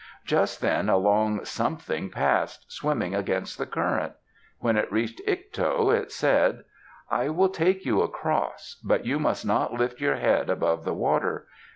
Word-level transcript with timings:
Just 0.25 0.61
then 0.61 0.89
a 0.89 0.97
long 0.97 1.45
Something 1.45 2.09
passed, 2.09 2.65
swimming 2.71 3.13
against 3.13 3.59
the 3.59 3.67
current. 3.67 4.13
When 4.57 4.75
it 4.75 4.91
reached 4.91 5.21
Ikto, 5.27 5.91
it 5.95 6.11
said, 6.11 6.63
"I 7.11 7.29
will 7.29 7.49
take 7.49 7.85
you 7.85 8.01
across, 8.01 8.81
but 8.83 9.05
you 9.05 9.19
must 9.19 9.45
not 9.45 9.73
lift 9.73 10.01
your 10.01 10.15
head 10.15 10.49
above 10.49 10.85
the 10.85 10.95
water. 10.95 11.45